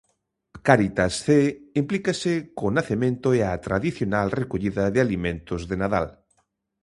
[0.67, 1.49] Cáritas Cee
[1.81, 6.07] implícase co nacemento e a tradicional recollida de alimentos de Nadal.